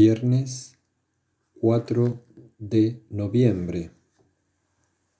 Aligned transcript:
Viernes 0.00 0.78
4 1.54 2.24
de 2.60 3.02
noviembre 3.10 3.90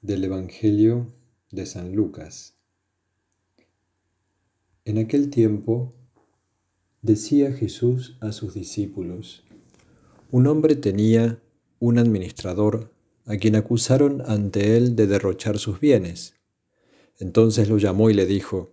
del 0.03 0.23
Evangelio 0.23 1.09
de 1.51 1.67
San 1.67 1.97
Lucas. 1.97 2.55
En 4.85 4.99
aquel 4.99 5.31
tiempo 5.31 5.93
decía 7.03 7.53
Jesús 7.53 8.19
a 8.21 8.31
sus 8.31 8.55
discípulos, 8.55 9.43
un 10.31 10.47
hombre 10.47 10.77
tenía 10.77 11.43
un 11.81 11.99
administrador 11.99 12.93
a 13.25 13.37
quien 13.37 13.57
acusaron 13.57 14.23
ante 14.27 14.77
él 14.77 14.95
de 14.95 15.09
derrochar 15.09 15.59
sus 15.59 15.81
bienes. 15.81 16.35
Entonces 17.19 17.69
lo 17.69 17.79
llamó 17.79 18.11
y 18.11 18.15
le 18.15 18.27
dijo, 18.27 18.71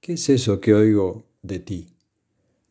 ¿qué 0.00 0.14
es 0.14 0.30
eso 0.30 0.62
que 0.62 0.72
oigo 0.72 1.26
de 1.42 1.58
ti? 1.58 1.95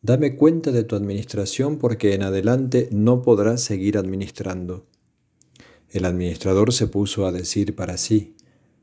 Dame 0.06 0.36
cuenta 0.36 0.70
de 0.70 0.84
tu 0.84 0.94
administración 0.94 1.78
porque 1.78 2.14
en 2.14 2.22
adelante 2.22 2.88
no 2.92 3.22
podrás 3.22 3.60
seguir 3.60 3.98
administrando. 3.98 4.86
El 5.90 6.04
administrador 6.04 6.72
se 6.72 6.86
puso 6.86 7.26
a 7.26 7.32
decir 7.32 7.74
para 7.74 7.96
sí, 7.96 8.36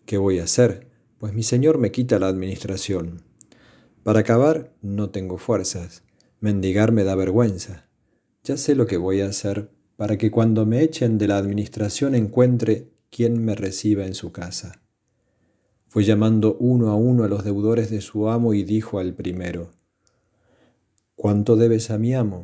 ¿qué 0.05 0.17
voy 0.17 0.39
a 0.39 0.43
hacer? 0.43 0.89
Pues 1.19 1.33
mi 1.33 1.41
señor 1.41 1.77
me 1.77 1.93
quita 1.93 2.19
la 2.19 2.27
administración. 2.27 3.21
Para 4.03 4.19
acabar 4.19 4.73
no 4.81 5.11
tengo 5.11 5.37
fuerzas, 5.37 6.03
mendigar 6.41 6.91
me 6.91 7.05
da 7.05 7.15
vergüenza. 7.15 7.87
Ya 8.43 8.57
sé 8.57 8.75
lo 8.75 8.85
que 8.85 8.97
voy 8.97 9.21
a 9.21 9.27
hacer 9.27 9.69
para 9.95 10.17
que 10.17 10.29
cuando 10.29 10.65
me 10.65 10.83
echen 10.83 11.17
de 11.17 11.29
la 11.29 11.37
administración 11.37 12.15
encuentre 12.15 12.89
quien 13.09 13.45
me 13.45 13.55
reciba 13.55 14.05
en 14.05 14.13
su 14.13 14.33
casa. 14.33 14.81
Fue 15.87 16.03
llamando 16.03 16.57
uno 16.59 16.89
a 16.89 16.97
uno 16.97 17.23
a 17.23 17.29
los 17.29 17.45
deudores 17.45 17.89
de 17.89 18.01
su 18.01 18.27
amo 18.27 18.53
y 18.53 18.63
dijo 18.63 18.99
al 18.99 19.13
primero, 19.13 19.71
¿Cuánto 21.23 21.55
debes 21.55 21.89
a 21.89 21.97
mi 21.97 22.13
amo? 22.13 22.41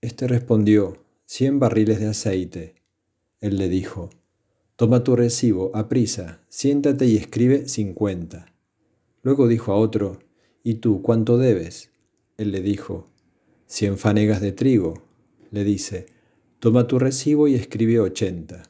Este 0.00 0.26
respondió, 0.26 1.04
cien 1.24 1.60
barriles 1.60 2.00
de 2.00 2.08
aceite. 2.08 2.74
Él 3.40 3.58
le 3.58 3.68
dijo, 3.68 4.10
Toma 4.74 5.04
tu 5.04 5.14
recibo, 5.14 5.70
aprisa, 5.72 6.40
siéntate 6.48 7.06
y 7.06 7.16
escribe 7.16 7.68
cincuenta. 7.68 8.46
Luego 9.22 9.46
dijo 9.46 9.70
a 9.70 9.76
otro, 9.76 10.18
¿Y 10.64 10.74
tú 10.80 11.00
cuánto 11.00 11.38
debes? 11.38 11.92
Él 12.38 12.50
le 12.50 12.60
dijo, 12.60 13.08
cien 13.66 13.96
fanegas 13.96 14.40
de 14.40 14.50
trigo. 14.50 14.94
Le 15.52 15.62
dice, 15.62 16.06
Toma 16.58 16.88
tu 16.88 16.98
recibo 16.98 17.46
y 17.46 17.54
escribe 17.54 18.00
ochenta. 18.00 18.64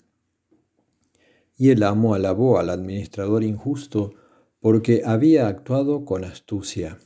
Y 1.57 1.71
el 1.71 1.85
amo 1.85 2.15
alabó 2.15 2.59
al 2.59 2.69
administrador 2.69 3.45
injusto 3.45 4.13
porque 4.61 5.05
había 5.07 5.49
actuado 5.49 6.05
con 6.05 6.23
astucia. 6.23 6.99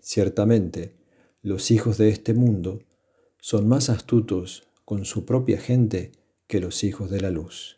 Ciertamente, 0.00 0.97
los 1.42 1.70
hijos 1.70 1.98
de 1.98 2.08
este 2.08 2.34
mundo 2.34 2.80
son 3.40 3.68
más 3.68 3.90
astutos 3.90 4.66
con 4.84 5.04
su 5.04 5.24
propia 5.24 5.60
gente 5.60 6.12
que 6.46 6.60
los 6.60 6.82
hijos 6.82 7.10
de 7.10 7.20
la 7.20 7.30
luz. 7.30 7.76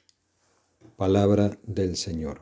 Palabra 0.96 1.58
del 1.64 1.96
Señor. 1.96 2.40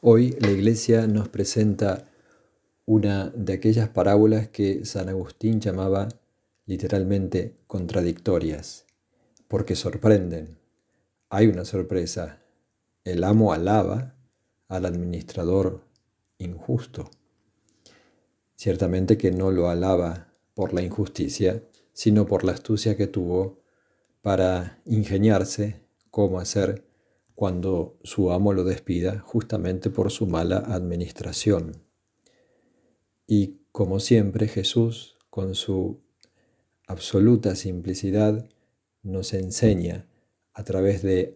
Hoy 0.00 0.36
la 0.40 0.50
Iglesia 0.50 1.06
nos 1.06 1.28
presenta 1.28 2.10
una 2.84 3.30
de 3.30 3.54
aquellas 3.54 3.88
parábolas 3.88 4.48
que 4.48 4.84
San 4.84 5.08
Agustín 5.08 5.60
llamaba 5.60 6.08
literalmente 6.66 7.56
contradictorias, 7.66 8.84
porque 9.48 9.74
sorprenden. 9.74 10.58
Hay 11.30 11.46
una 11.46 11.64
sorpresa. 11.64 12.42
El 13.04 13.24
amo 13.24 13.54
alaba 13.54 14.14
al 14.68 14.84
administrador 14.84 15.82
injusto. 16.38 17.10
Ciertamente 18.64 19.18
que 19.18 19.30
no 19.30 19.50
lo 19.50 19.68
alaba 19.68 20.32
por 20.54 20.72
la 20.72 20.80
injusticia, 20.80 21.62
sino 21.92 22.26
por 22.26 22.44
la 22.44 22.52
astucia 22.52 22.96
que 22.96 23.06
tuvo 23.06 23.60
para 24.22 24.80
ingeniarse 24.86 25.82
cómo 26.10 26.40
hacer 26.40 26.82
cuando 27.34 27.98
su 28.04 28.32
amo 28.32 28.54
lo 28.54 28.64
despida 28.64 29.18
justamente 29.18 29.90
por 29.90 30.10
su 30.10 30.26
mala 30.26 30.56
administración. 30.56 31.72
Y 33.26 33.58
como 33.70 34.00
siempre 34.00 34.48
Jesús, 34.48 35.18
con 35.28 35.54
su 35.54 36.00
absoluta 36.86 37.56
simplicidad, 37.56 38.48
nos 39.02 39.34
enseña 39.34 40.06
a 40.54 40.64
través 40.64 41.02
de 41.02 41.34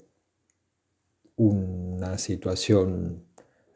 una 1.36 2.16
situación 2.16 3.26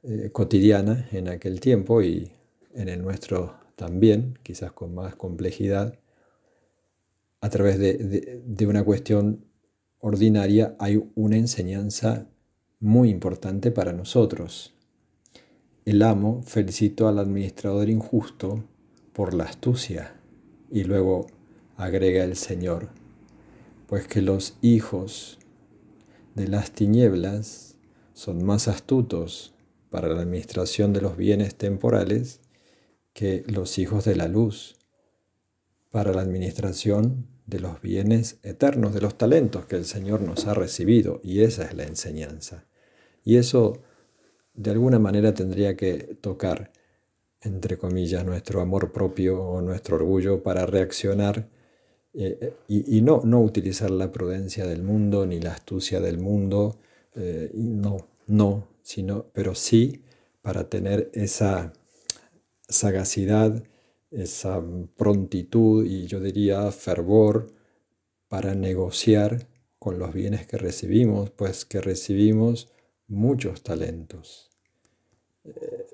eh, 0.04 0.30
cotidiana 0.32 1.06
en 1.12 1.28
aquel 1.28 1.60
tiempo 1.60 2.00
y 2.00 2.32
en 2.75 2.88
el 2.88 3.03
nuestro 3.03 3.56
también, 3.77 4.38
quizás 4.43 4.72
con 4.72 4.94
más 4.94 5.16
complejidad, 5.16 5.99
a 7.41 7.50
través 7.50 7.78
de, 7.78 8.66
una 8.66 8.84
cuestión 8.84 9.44
ordinaria 9.99 10.77
hay 10.78 11.03
una 11.16 11.37
enseñanza 11.37 12.28
muy 12.78 13.10
importante 13.10 13.72
para 13.72 13.93
nosotros. 13.93 14.75
El 15.84 16.03
amo 16.03 16.43
felicitó 16.44 17.09
al 17.09 17.19
administrador 17.19 17.88
injusto 17.88 18.62
por 19.12 19.34
la 19.34 19.44
astucia 19.44 20.15
y 20.71 20.84
luego 20.84 21.27
agrega 21.77 22.22
el 22.22 22.37
Señor, 22.37 22.91
pues 23.89 24.06
que 24.06 24.22
los 24.22 24.56
hijos 24.62 25.41
de 26.37 26.47
las 26.47 26.71
tinieblas 26.71 27.77
son 28.12 28.44
más 28.44 28.69
astutos 28.69 29.53
para 29.91 30.09
la 30.09 30.22
administración 30.22 30.93
de 30.93 31.00
los 31.00 31.16
bienes 31.16 31.56
temporales 31.56 32.41
que 33.12 33.44
los 33.46 33.78
hijos 33.78 34.04
de 34.04 34.16
la 34.16 34.28
luz 34.28 34.76
para 35.90 36.12
la 36.12 36.22
administración 36.22 37.26
de 37.46 37.60
los 37.60 37.80
bienes 37.82 38.38
eternos, 38.42 38.94
de 38.94 39.00
los 39.00 39.18
talentos 39.18 39.66
que 39.66 39.76
el 39.76 39.84
Señor 39.84 40.22
nos 40.22 40.46
ha 40.46 40.54
recibido. 40.54 41.20
Y 41.22 41.42
esa 41.42 41.64
es 41.64 41.74
la 41.74 41.84
enseñanza. 41.84 42.64
Y 43.24 43.36
eso 43.36 43.82
de 44.54 44.70
alguna 44.70 44.98
manera 44.98 45.34
tendría 45.34 45.76
que 45.76 46.16
tocar, 46.20 46.72
entre 47.40 47.76
comillas, 47.76 48.24
nuestro 48.24 48.60
amor 48.60 48.92
propio 48.92 49.42
o 49.42 49.60
nuestro 49.60 49.96
orgullo 49.96 50.42
para 50.42 50.66
reaccionar 50.66 51.48
eh, 52.14 52.54
y, 52.68 53.00
no, 53.00 53.22
no 53.24 53.40
utilizar 53.40 53.90
la 53.90 54.12
prudencia 54.12 54.66
del 54.66 54.82
mundo 54.82 55.24
ni 55.26 55.40
la 55.40 55.52
astucia 55.52 56.00
del 56.00 56.18
mundo, 56.18 56.78
eh, 57.14 57.50
no, 57.54 58.08
no, 58.26 58.68
sino, 58.82 59.26
pero 59.32 59.54
sí 59.54 60.02
para 60.42 60.68
tener 60.68 61.10
esa 61.14 61.72
sagacidad, 62.68 63.64
esa 64.10 64.62
prontitud 64.96 65.86
y 65.86 66.06
yo 66.06 66.20
diría 66.20 66.70
fervor 66.70 67.52
para 68.28 68.54
negociar 68.54 69.48
con 69.78 69.98
los 69.98 70.12
bienes 70.12 70.46
que 70.46 70.58
recibimos, 70.58 71.30
pues 71.30 71.64
que 71.64 71.80
recibimos 71.80 72.70
muchos 73.08 73.62
talentos. 73.62 74.50
Eh, 75.44 75.86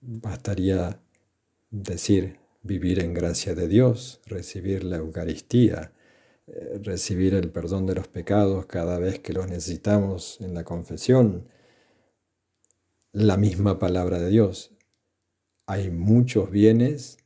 bastaría 0.00 1.00
decir 1.70 2.38
vivir 2.62 3.00
en 3.00 3.14
gracia 3.14 3.54
de 3.54 3.68
Dios, 3.68 4.20
recibir 4.26 4.84
la 4.84 4.96
Eucaristía, 4.96 5.92
eh, 6.46 6.80
recibir 6.82 7.34
el 7.34 7.50
perdón 7.50 7.86
de 7.86 7.94
los 7.94 8.08
pecados 8.08 8.66
cada 8.66 8.98
vez 8.98 9.18
que 9.20 9.32
los 9.32 9.48
necesitamos 9.48 10.40
en 10.40 10.54
la 10.54 10.64
confesión, 10.64 11.48
la 13.12 13.36
misma 13.36 13.78
palabra 13.78 14.18
de 14.18 14.28
Dios, 14.28 14.73
hay 15.66 15.90
muchos 15.90 16.50
bienes 16.50 17.18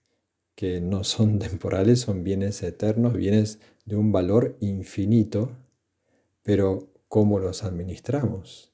que 0.54 0.80
no 0.80 1.04
son 1.04 1.38
temporales, 1.38 2.00
son 2.00 2.24
bienes 2.24 2.62
eternos, 2.62 3.14
bienes 3.14 3.60
de 3.84 3.96
un 3.96 4.12
valor 4.12 4.56
infinito, 4.60 5.52
pero 6.42 6.88
¿cómo 7.08 7.38
los 7.38 7.64
administramos? 7.64 8.72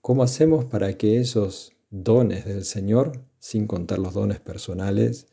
¿Cómo 0.00 0.22
hacemos 0.22 0.64
para 0.64 0.96
que 0.96 1.18
esos 1.18 1.72
dones 1.90 2.44
del 2.44 2.64
Señor, 2.64 3.24
sin 3.38 3.66
contar 3.66 3.98
los 3.98 4.14
dones 4.14 4.40
personales 4.40 5.26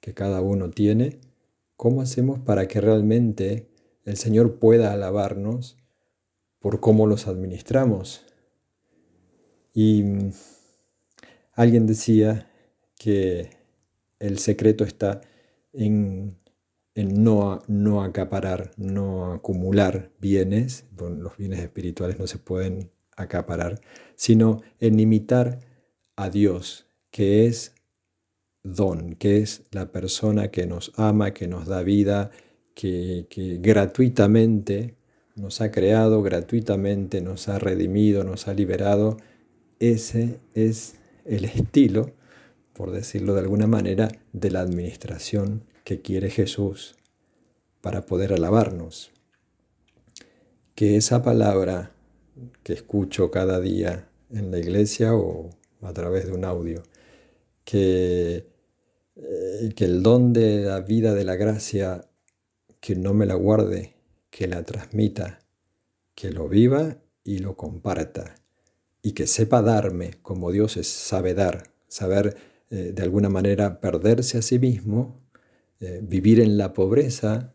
que 0.00 0.14
cada 0.14 0.40
uno 0.40 0.70
tiene, 0.70 1.20
cómo 1.76 2.02
hacemos 2.02 2.38
para 2.40 2.68
que 2.68 2.80
realmente 2.80 3.68
el 4.04 4.16
Señor 4.16 4.58
pueda 4.58 4.92
alabarnos 4.92 5.76
por 6.58 6.80
cómo 6.80 7.06
los 7.06 7.26
administramos? 7.26 8.24
Y 9.72 10.02
mm, 10.02 10.32
alguien 11.54 11.86
decía 11.86 12.51
que 13.02 13.50
el 14.20 14.38
secreto 14.38 14.84
está 14.84 15.20
en, 15.72 16.36
no, 16.94 18.02
acaparar, 18.02 18.70
no 18.76 19.32
acumular 19.32 20.10
bienes, 20.20 20.84
los 20.96 21.36
bienes 21.36 21.60
espirituales 21.60 22.18
no 22.18 22.26
se 22.26 22.38
pueden 22.38 22.90
acaparar, 23.16 23.80
sino 24.14 24.62
en 24.78 25.00
imitar 25.00 25.58
a 26.14 26.30
Dios, 26.30 26.86
que 27.10 27.46
es 27.46 27.74
don, 28.62 29.16
que 29.16 29.38
es 29.38 29.62
la 29.72 29.90
persona 29.90 30.48
que 30.48 30.66
nos 30.66 30.92
ama, 30.96 31.32
que 31.32 31.48
nos 31.48 31.66
da 31.66 31.82
vida, 31.82 32.30
que 32.74 33.26
gratuitamente 33.60 34.94
nos 35.34 35.60
ha 35.60 35.72
creado, 35.72 36.22
gratuitamente 36.22 37.20
nos 37.20 37.48
ha 37.48 37.58
redimido, 37.58 38.22
nos 38.22 38.46
ha 38.46 38.54
liberado. 38.54 39.16
Ese 39.80 40.38
es 40.54 40.94
el 41.24 41.44
estilo 41.46 42.12
por 42.82 42.90
decirlo 42.90 43.34
de 43.34 43.42
alguna 43.42 43.68
manera, 43.68 44.10
de 44.32 44.50
la 44.50 44.60
administración 44.60 45.62
que 45.84 46.02
quiere 46.02 46.30
Jesús 46.30 46.96
para 47.80 48.06
poder 48.06 48.32
alabarnos. 48.32 49.12
Que 50.74 50.96
esa 50.96 51.22
palabra 51.22 51.92
que 52.64 52.72
escucho 52.72 53.30
cada 53.30 53.60
día 53.60 54.08
en 54.30 54.50
la 54.50 54.58
iglesia 54.58 55.14
o 55.14 55.50
a 55.80 55.92
través 55.92 56.26
de 56.26 56.32
un 56.32 56.44
audio, 56.44 56.82
que, 57.64 58.48
eh, 59.14 59.72
que 59.76 59.84
el 59.84 60.02
don 60.02 60.32
de 60.32 60.62
la 60.62 60.80
vida 60.80 61.14
de 61.14 61.24
la 61.24 61.36
gracia, 61.36 62.08
que 62.80 62.96
no 62.96 63.14
me 63.14 63.26
la 63.26 63.34
guarde, 63.34 63.94
que 64.28 64.48
la 64.48 64.64
transmita, 64.64 65.38
que 66.16 66.32
lo 66.32 66.48
viva 66.48 66.96
y 67.22 67.38
lo 67.38 67.56
comparta, 67.56 68.34
y 69.02 69.12
que 69.12 69.28
sepa 69.28 69.62
darme 69.62 70.14
como 70.22 70.50
Dios 70.50 70.72
sabe 70.84 71.34
dar, 71.34 71.70
saber 71.86 72.50
eh, 72.72 72.92
de 72.94 73.02
alguna 73.02 73.28
manera 73.28 73.82
perderse 73.82 74.38
a 74.38 74.42
sí 74.42 74.58
mismo, 74.58 75.20
eh, 75.78 76.00
vivir 76.02 76.40
en 76.40 76.56
la 76.56 76.72
pobreza, 76.72 77.54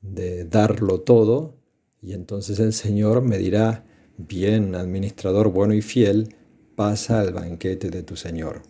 de 0.00 0.46
darlo 0.46 1.02
todo, 1.02 1.58
y 2.00 2.14
entonces 2.14 2.58
el 2.58 2.72
Señor 2.72 3.20
me 3.20 3.36
dirá, 3.36 3.84
bien, 4.16 4.74
administrador 4.74 5.52
bueno 5.52 5.74
y 5.74 5.82
fiel, 5.82 6.34
pasa 6.76 7.20
al 7.20 7.34
banquete 7.34 7.90
de 7.90 8.02
tu 8.02 8.16
Señor. 8.16 8.62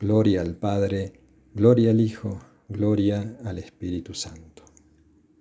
Gloria 0.00 0.40
al 0.40 0.54
Padre, 0.54 1.12
gloria 1.54 1.90
al 1.90 2.00
Hijo, 2.00 2.38
gloria 2.66 3.36
al 3.44 3.58
Espíritu 3.58 4.14
Santo. 4.14 4.49